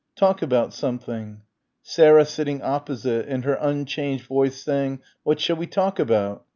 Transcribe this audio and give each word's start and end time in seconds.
"talk 0.15 0.41
about 0.41 0.73
something"... 0.73 1.43
Sarah 1.83 2.25
sitting 2.25 2.63
opposite 2.63 3.27
and 3.27 3.45
her 3.45 3.53
unchanged 3.61 4.25
voice 4.25 4.59
saying 4.59 4.99
"What 5.21 5.39
shall 5.39 5.57
we 5.57 5.67
talk 5.67 5.99
about?" 5.99 6.43